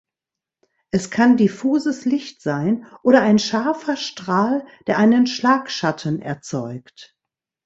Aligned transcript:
Es 0.89 1.11
kann 1.11 1.37
diffuses 1.37 2.05
Licht 2.05 2.41
sein 2.41 2.87
oder 3.03 3.21
ein 3.21 3.37
scharfer 3.37 3.95
Strahl, 3.97 4.65
der 4.87 4.97
einen 4.97 5.27
Schlagschatten 5.27 6.23
erzeugt. 6.23 7.15